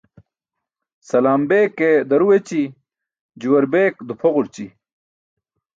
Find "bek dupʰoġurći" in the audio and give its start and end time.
3.73-4.65